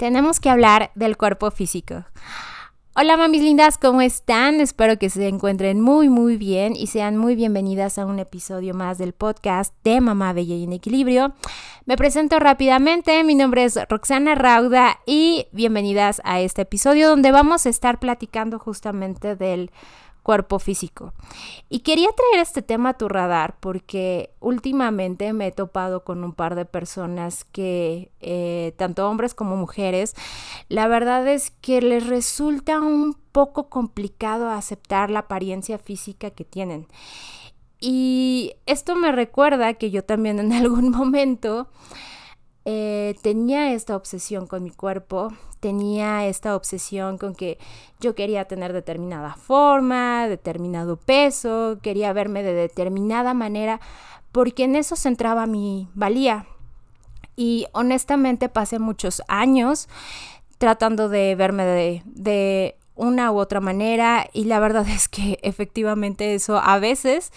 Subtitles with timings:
[0.00, 2.06] tenemos que hablar del cuerpo físico.
[2.96, 4.58] Hola mamis lindas, ¿cómo están?
[4.62, 8.96] Espero que se encuentren muy muy bien y sean muy bienvenidas a un episodio más
[8.96, 11.34] del podcast de Mamá Bella y en Equilibrio.
[11.84, 17.66] Me presento rápidamente, mi nombre es Roxana Rauda y bienvenidas a este episodio donde vamos
[17.66, 19.70] a estar platicando justamente del
[20.22, 21.12] cuerpo físico.
[21.68, 26.32] Y quería traer este tema a tu radar porque últimamente me he topado con un
[26.32, 30.14] par de personas que, eh, tanto hombres como mujeres,
[30.68, 36.86] la verdad es que les resulta un poco complicado aceptar la apariencia física que tienen.
[37.80, 41.68] Y esto me recuerda que yo también en algún momento
[42.64, 47.58] eh, tenía esta obsesión con mi cuerpo, tenía esta obsesión con que
[48.00, 53.80] yo quería tener determinada forma, determinado peso, quería verme de determinada manera,
[54.32, 56.46] porque en eso centraba mi valía.
[57.36, 59.88] Y honestamente pasé muchos años
[60.58, 66.34] tratando de verme de, de una u otra manera y la verdad es que efectivamente
[66.34, 67.32] eso a veces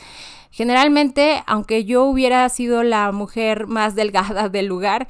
[0.54, 5.08] Generalmente, aunque yo hubiera sido la mujer más delgada del lugar,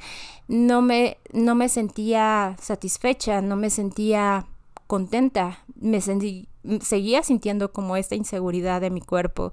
[0.48, 4.46] no me, no me sentía satisfecha, no me sentía
[4.86, 6.48] contenta, me sentí,
[6.80, 9.52] seguía sintiendo como esta inseguridad de mi cuerpo.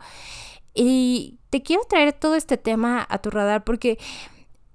[0.74, 4.00] Y te quiero traer todo este tema a tu radar porque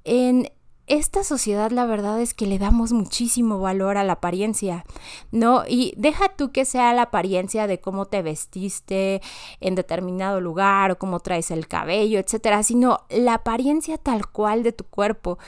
[0.05, 0.51] en
[0.87, 4.85] esta sociedad la verdad es que le damos muchísimo valor a la apariencia,
[5.33, 5.65] ¿no?
[5.67, 9.21] Y deja tú que sea la apariencia de cómo te vestiste
[9.61, 14.73] en determinado lugar o cómo traes el cabello, etcétera, sino la apariencia tal cual de
[14.73, 15.39] tu cuerpo.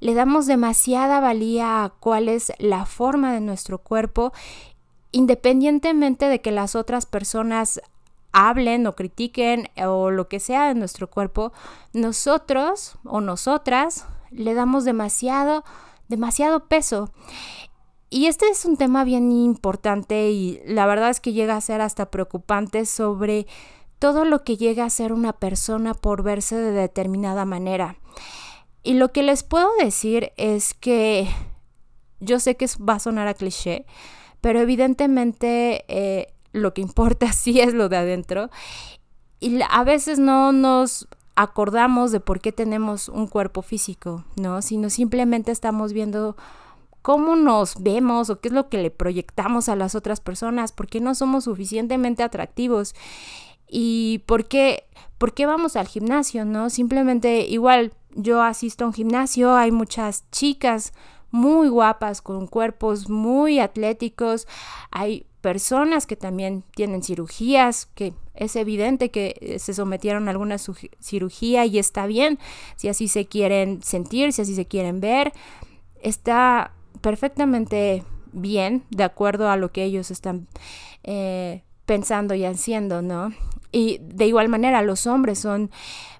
[0.00, 4.32] Le damos demasiada valía a cuál es la forma de nuestro cuerpo,
[5.12, 7.80] independientemente de que las otras personas
[8.32, 11.52] hablen o critiquen o lo que sea de nuestro cuerpo,
[11.92, 15.64] nosotros o nosotras le damos demasiado,
[16.08, 17.10] demasiado peso.
[18.10, 21.80] Y este es un tema bien importante y la verdad es que llega a ser
[21.80, 23.46] hasta preocupante sobre
[23.98, 27.96] todo lo que llega a ser una persona por verse de determinada manera.
[28.82, 31.28] Y lo que les puedo decir es que
[32.20, 33.84] yo sé que va a sonar a cliché,
[34.40, 38.50] pero evidentemente eh, lo que importa sí es lo de adentro.
[39.40, 41.06] Y a veces no nos
[41.38, 44.60] acordamos de por qué tenemos un cuerpo físico, ¿no?
[44.60, 46.36] Sino simplemente estamos viendo
[47.00, 50.88] cómo nos vemos o qué es lo que le proyectamos a las otras personas, por
[50.88, 52.96] qué no somos suficientemente atractivos
[53.68, 56.70] y por qué, por qué vamos al gimnasio, ¿no?
[56.70, 60.92] Simplemente igual yo asisto a un gimnasio, hay muchas chicas
[61.30, 64.48] muy guapas, con cuerpos muy atléticos,
[64.90, 70.56] hay personas que también tienen cirugías, que es evidente que eh, se sometieron a alguna
[70.58, 72.38] cirugía y está bien,
[72.76, 75.32] si así se quieren sentir, si así se quieren ver,
[76.02, 80.48] está perfectamente bien, de acuerdo a lo que ellos están
[81.02, 83.32] eh, pensando y haciendo, ¿no?
[83.72, 85.70] Y de igual manera los hombres son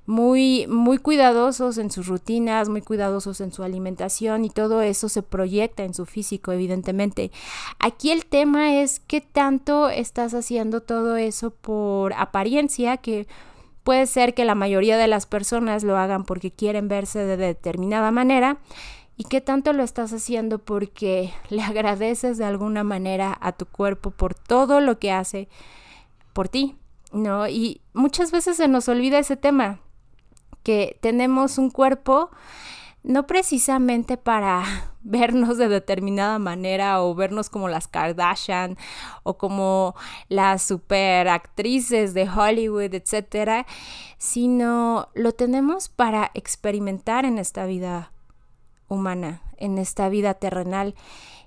[0.09, 5.23] muy, muy cuidadosos en sus rutinas, muy cuidadosos en su alimentación y todo eso se
[5.23, 7.31] proyecta en su físico, evidentemente.
[7.79, 13.27] Aquí el tema es qué tanto estás haciendo todo eso por apariencia, que
[13.85, 18.11] puede ser que la mayoría de las personas lo hagan porque quieren verse de determinada
[18.11, 18.61] manera.
[19.19, 24.11] ¿Y qué tanto lo estás haciendo porque le agradeces de alguna manera a tu cuerpo
[24.11, 25.51] por todo lo que hace
[26.33, 26.77] por ti?
[27.13, 27.47] ¿No?
[27.47, 29.81] Y muchas veces se nos olvida ese tema
[30.63, 32.31] que tenemos un cuerpo
[33.03, 34.65] no precisamente para
[35.03, 38.77] vernos de determinada manera o vernos como las Kardashian
[39.23, 39.95] o como
[40.29, 43.67] las super actrices de Hollywood, etcétera,
[44.19, 48.13] sino lo tenemos para experimentar en esta vida
[48.89, 50.95] humana, en esta vida terrenal.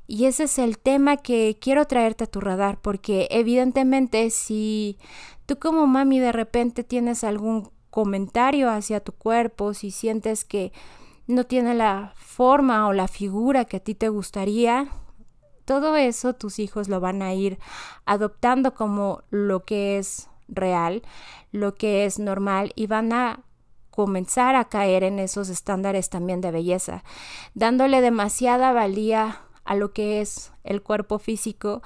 [0.08, 4.98] Y ese es el tema que quiero traerte a tu radar, porque evidentemente si
[5.46, 10.72] tú como mami de repente tienes algún comentario hacia tu cuerpo, si sientes que
[11.28, 14.90] no tiene la forma o la figura que a ti te gustaría,
[15.66, 17.60] todo eso tus hijos lo van a ir
[18.06, 21.04] adoptando como lo que es real,
[21.52, 23.44] lo que es normal y van a
[23.92, 27.04] comenzar a caer en esos estándares también de belleza,
[27.54, 31.82] dándole demasiada valía a lo que es el cuerpo físico.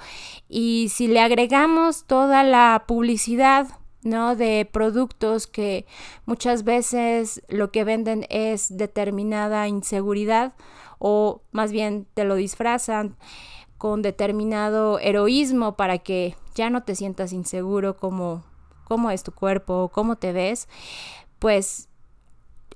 [0.48, 3.68] Y si le agregamos toda la publicidad
[4.02, 4.36] ¿no?
[4.36, 5.86] De productos que
[6.24, 10.54] muchas veces lo que venden es determinada inseguridad
[10.98, 13.16] o más bien te lo disfrazan
[13.78, 18.44] con determinado heroísmo para que ya no te sientas inseguro como
[18.84, 20.68] cómo es tu cuerpo, cómo te ves,
[21.38, 21.88] pues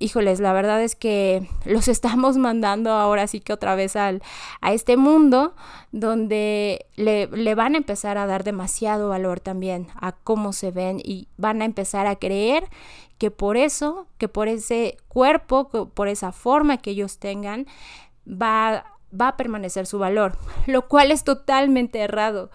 [0.01, 4.21] híjoles, la verdad es que los estamos mandando ahora sí que otra vez al,
[4.61, 5.53] a este mundo
[5.91, 10.99] donde le, le, van a empezar a dar demasiado valor también a cómo se ven
[11.03, 12.67] y van a empezar a creer
[13.17, 17.67] que por eso, que por ese cuerpo, por esa forma que ellos tengan,
[18.27, 22.49] va, va a permanecer su valor, lo cual es totalmente errado.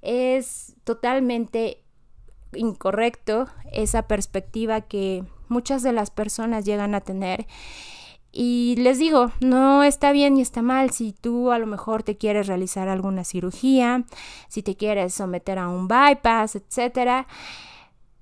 [0.00, 1.82] Es totalmente
[2.54, 7.46] incorrecto esa perspectiva que muchas de las personas llegan a tener.
[8.30, 12.16] Y les digo, no está bien ni está mal si tú a lo mejor te
[12.16, 14.04] quieres realizar alguna cirugía,
[14.48, 17.26] si te quieres someter a un bypass, etc.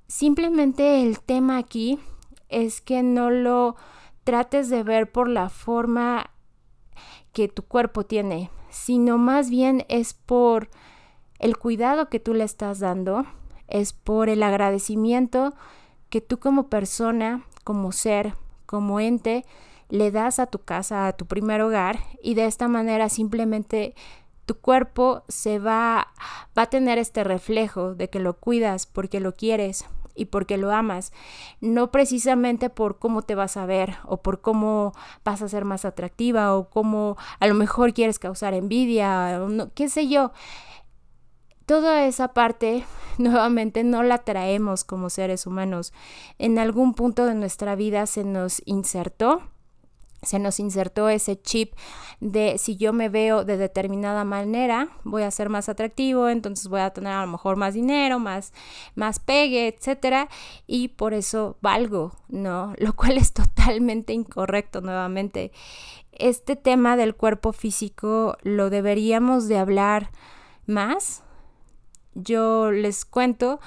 [0.07, 1.99] Simplemente el tema aquí
[2.49, 3.77] es que no lo
[4.25, 6.31] trates de ver por la forma
[7.33, 10.71] que tu cuerpo tiene, sino más bien es por
[11.39, 13.27] el cuidado que tú le estás dando,
[13.69, 15.55] es por el agradecimiento
[16.11, 18.35] que tú como persona, como ser,
[18.67, 19.45] como ente,
[19.89, 23.95] le das a tu casa, a tu primer hogar y de esta manera simplemente
[24.45, 26.09] tu cuerpo se va,
[26.57, 30.73] va a tener este reflejo de que lo cuidas porque lo quieres y porque lo
[30.73, 31.13] amas,
[31.61, 34.93] no precisamente por cómo te vas a ver o por cómo
[35.25, 39.73] vas a ser más atractiva o cómo a lo mejor quieres causar envidia o no,
[39.75, 40.33] qué sé yo
[41.67, 42.85] toda esa parte
[43.19, 45.93] nuevamente no la traemos como seres humanos.
[46.39, 49.43] En algún punto de nuestra vida se nos insertó
[50.23, 51.75] se nos insertó ese chip
[52.21, 56.81] de si yo me veo de determinada manera, voy a ser más atractivo, entonces voy
[56.81, 58.53] a tener a lo mejor más dinero, más,
[58.95, 60.29] más pegue, etcétera,
[60.67, 62.75] y por eso valgo, ¿no?
[62.79, 65.53] Lo cual es totalmente incorrecto nuevamente.
[66.13, 70.11] Este tema del cuerpo físico lo deberíamos de hablar
[70.67, 71.23] más,
[72.17, 73.61] yo les cuento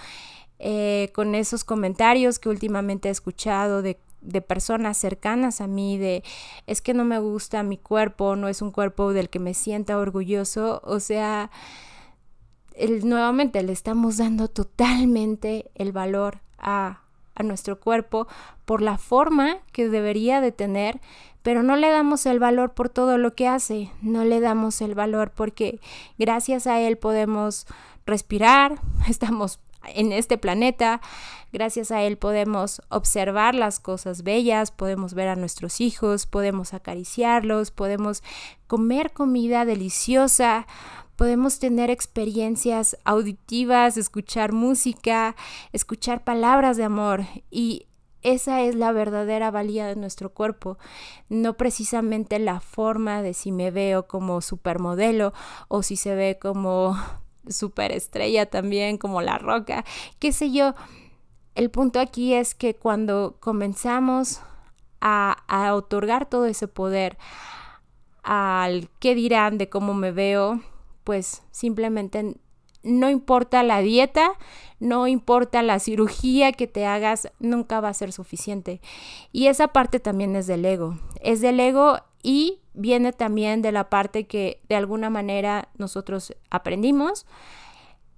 [0.59, 3.97] eh, con esos comentarios que últimamente he escuchado de,
[4.45, 6.23] personas cercanas a mí, de
[6.67, 9.97] es que no me gusta mi cuerpo, no es un cuerpo del que me sienta
[9.97, 11.49] orgulloso, o sea,
[13.03, 17.03] nuevamente le estamos dando totalmente el valor a,
[17.35, 18.27] a nuestro cuerpo
[18.65, 20.99] por la forma que debería de tener,
[21.41, 24.95] pero no le damos el valor por todo lo que hace, no le damos el
[24.95, 25.79] valor porque
[26.17, 27.65] gracias a él podemos
[28.09, 28.79] respirar,
[29.09, 31.01] estamos en este planeta,
[31.53, 37.71] gracias a él podemos observar las cosas bellas, podemos ver a nuestros hijos, podemos acariciarlos,
[37.71, 38.23] podemos
[38.67, 40.67] comer comida deliciosa,
[41.15, 45.35] podemos tener experiencias auditivas, escuchar música,
[45.73, 47.87] escuchar palabras de amor y
[48.21, 50.77] esa es la verdadera valía de nuestro cuerpo,
[51.29, 55.33] no precisamente la forma de si me veo como supermodelo
[55.69, 56.97] o si se ve como
[57.47, 59.85] superestrella también, como la roca,
[60.19, 60.73] qué sé yo.
[61.55, 64.41] El punto aquí es que cuando comenzamos
[65.01, 67.17] a, a otorgar todo ese poder
[68.23, 70.61] al qué dirán de cómo me veo,
[71.03, 72.35] pues simplemente
[72.83, 74.31] no importa la dieta,
[74.79, 78.81] no importa la cirugía que te hagas, nunca va a ser suficiente.
[79.31, 80.97] Y esa parte también es del ego.
[81.21, 87.25] Es del ego y viene también de la parte que de alguna manera nosotros aprendimos.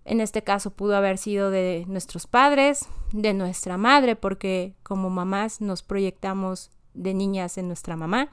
[0.06, 5.62] En este caso pudo haber sido de nuestros padres, de nuestra madre, porque como mamás
[5.62, 8.30] nos proyectamos de niñas en nuestra mamá.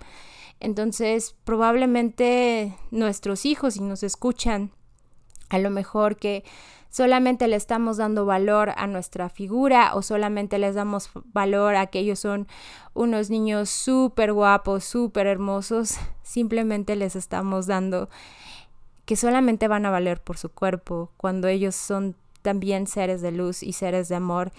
[0.60, 4.72] Entonces, probablemente nuestros hijos, si nos escuchan,
[5.48, 6.44] a lo mejor que
[6.90, 12.00] solamente le estamos dando valor a nuestra figura o solamente les damos valor a que
[12.00, 12.48] ellos son
[12.94, 18.08] unos niños súper guapos, súper hermosos, simplemente les estamos dando
[19.04, 23.62] que solamente van a valer por su cuerpo cuando ellos son también seres de luz
[23.62, 24.52] y seres de amor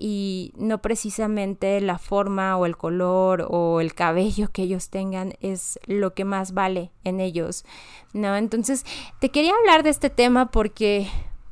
[0.00, 5.80] y no precisamente la forma o el color o el cabello que ellos tengan es
[5.86, 7.64] lo que más vale en ellos,
[8.12, 8.36] ¿no?
[8.36, 8.86] Entonces,
[9.18, 11.08] te quería hablar de este tema porque,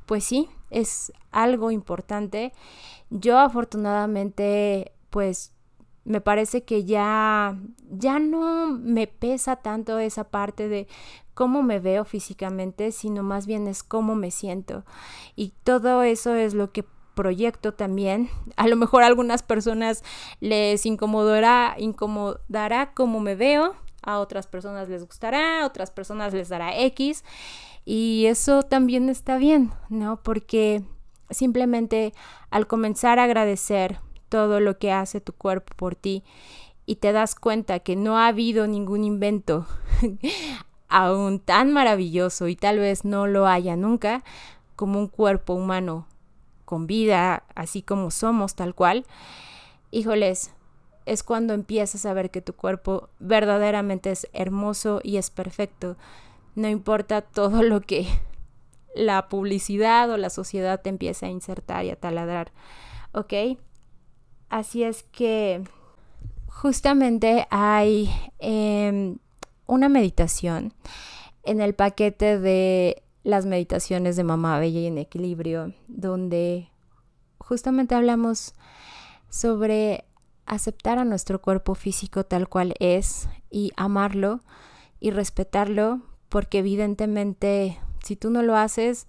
[0.07, 2.53] pues sí, es algo importante.
[3.11, 5.53] Yo afortunadamente, pues
[6.05, 7.59] me parece que ya
[7.91, 10.87] ya no me pesa tanto esa parte de
[11.35, 14.85] cómo me veo físicamente, sino más bien es cómo me siento.
[15.35, 16.85] Y todo eso es lo que
[17.16, 18.30] proyecto también.
[18.56, 20.04] A lo mejor a algunas personas
[20.38, 26.49] les incomodará, incomodará cómo me veo, a otras personas les gustará, a otras personas les
[26.49, 27.25] dará X.
[27.85, 30.23] Y eso también está bien, ¿no?
[30.23, 30.85] Porque
[31.30, 32.14] simplemente
[32.50, 36.23] al comenzar a agradecer todo lo que hace tu cuerpo por ti
[36.85, 39.66] y te das cuenta que no ha habido ningún invento
[40.88, 44.23] aún tan maravilloso y tal vez no lo haya nunca
[44.76, 46.06] como un cuerpo humano
[46.66, 49.06] con vida, así como somos tal cual,
[49.90, 50.52] híjoles,
[51.06, 55.96] es cuando empiezas a ver que tu cuerpo verdaderamente es hermoso y es perfecto.
[56.54, 58.06] No importa todo lo que
[58.94, 62.52] la publicidad o la sociedad te empieza a insertar y a taladrar.
[63.12, 63.32] ¿Ok?
[64.49, 65.62] Así es que
[66.49, 69.18] justamente hay em,
[69.66, 70.73] una meditación
[71.44, 76.71] en el paquete de las meditaciones de Mamá Bella y en Equilibrio, donde
[77.38, 78.54] justamente hablamos
[79.28, 80.04] sobre
[80.47, 84.42] aceptar a nuestro cuerpo físico tal cual es y amarlo
[85.00, 89.09] y respetarlo, porque evidentemente si tú no lo haces,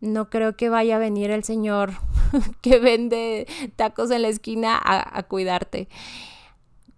[0.00, 1.92] no creo que vaya a venir el señor
[2.60, 5.88] que vende tacos en la esquina a, a cuidarte.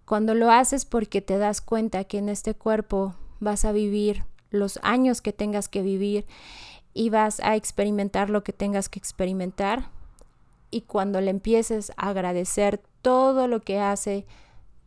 [0.05, 4.79] Cuando lo haces porque te das cuenta que en este cuerpo vas a vivir los
[4.83, 6.27] años que tengas que vivir
[6.93, 9.89] y vas a experimentar lo que tengas que experimentar.
[10.69, 14.25] Y cuando le empieces a agradecer todo lo que hace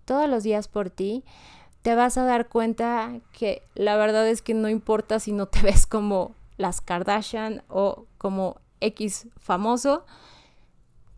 [0.04, 1.24] todos los días por ti,
[1.82, 5.60] te vas a dar cuenta que la verdad es que no importa si no te
[5.62, 10.04] ves como las Kardashian o como X famoso,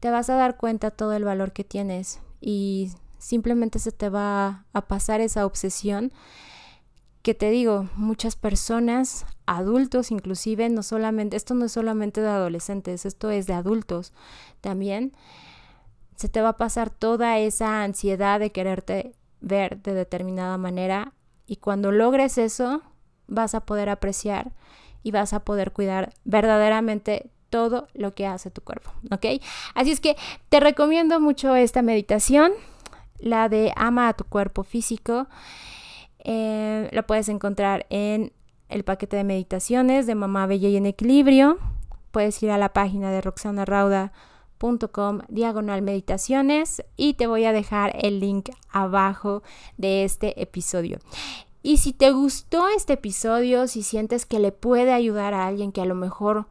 [0.01, 4.65] te vas a dar cuenta todo el valor que tienes y simplemente se te va
[4.73, 6.13] a pasar esa obsesión
[7.27, 13.05] que te digo, muchas personas, adultos inclusive, no solamente, esto no es solamente de adolescentes,
[13.05, 14.13] esto es de adultos
[14.61, 15.13] también,
[16.15, 21.15] se te va a pasar toda esa ansiedad de quererte ver de determinada manera
[21.49, 22.83] y cuando logres eso
[23.27, 24.53] vas a poder apreciar
[25.03, 29.43] y vas a poder cuidar verdaderamente todo lo que hace tu cuerpo, ¿ok?
[29.75, 30.17] Así es que
[30.49, 32.53] te recomiendo mucho esta meditación,
[33.19, 35.27] la de ama a tu cuerpo físico.
[36.29, 38.33] Eh, la puedes encontrar en
[38.69, 41.57] el paquete de meditaciones de Mamá Bella y en Equilibrio.
[42.11, 48.19] Puedes ir a la página de roxanarauda.com diagonal meditaciones y te voy a dejar el
[48.19, 49.45] link abajo
[49.77, 50.99] de este episodio.
[51.63, 55.83] Y si te gustó este episodio, si sientes que le puede ayudar a alguien que
[55.83, 56.47] a lo mejor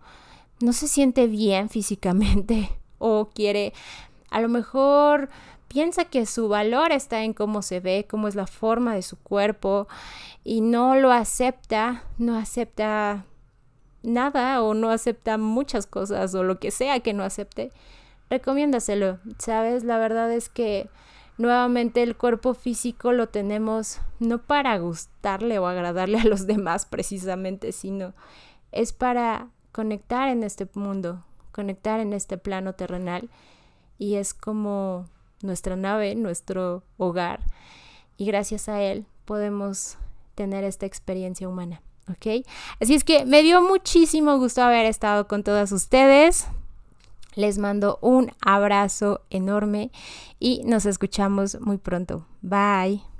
[0.61, 3.73] no se siente bien físicamente o quiere
[4.29, 5.27] a lo mejor
[5.67, 9.17] piensa que su valor está en cómo se ve, cómo es la forma de su
[9.17, 9.87] cuerpo
[10.43, 13.25] y no lo acepta, no acepta
[14.03, 17.71] nada o no acepta muchas cosas o lo que sea que no acepte,
[18.29, 19.19] recomiéndaselo.
[19.37, 20.89] Sabes, la verdad es que
[21.37, 27.71] nuevamente el cuerpo físico lo tenemos no para gustarle o agradarle a los demás precisamente,
[27.71, 28.13] sino
[28.71, 33.29] es para conectar en este mundo, conectar en este plano terrenal
[33.97, 35.05] y es como
[35.41, 37.41] nuestra nave, nuestro hogar,
[38.17, 39.97] y gracias a él podemos
[40.35, 41.81] tener esta experiencia humana.
[42.09, 42.45] ¿Ok?
[42.79, 46.47] Así es que me dio muchísimo gusto haber estado con todas ustedes.
[47.33, 49.91] Les mando un abrazo enorme
[50.39, 52.25] y nos escuchamos muy pronto.
[52.41, 53.14] Bye.